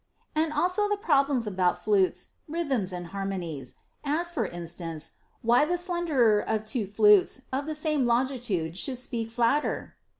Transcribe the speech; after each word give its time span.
And 0.33 0.51
also 0.51 0.89
the 0.89 0.97
problems 0.97 1.45
about 1.45 1.85
flutes, 1.85 2.29
rhythms, 2.47 2.91
and 2.91 3.05
harmonies; 3.13 3.75
as, 4.03 4.31
for 4.31 4.47
instance, 4.47 5.11
why 5.43 5.63
the 5.63 5.77
slenderer 5.77 6.39
of 6.39 6.65
two 6.65 6.87
flutes 6.87 7.43
of 7.53 7.67
the 7.67 7.75
same 7.75 8.07
longitude 8.07 8.75
should 8.77 8.97
speak 8.97 9.29
flatter'? 9.29 9.93